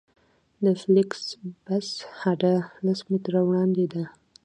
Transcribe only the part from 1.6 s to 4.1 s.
بس هډه لس متره وړاندې ده